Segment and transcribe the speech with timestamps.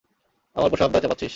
[0.55, 1.29] আমার ওপর সব দায় চাপাচ্ছিস?